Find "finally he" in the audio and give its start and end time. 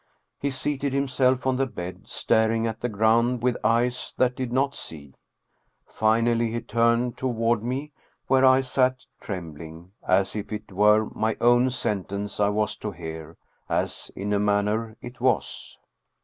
5.85-6.59